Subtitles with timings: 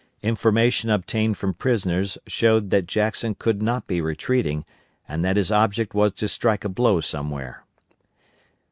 [0.23, 4.65] Information obtained from prisoners showed the Jackson could not be retreating,
[5.07, 7.63] and that his object was to strike a blow somewhere.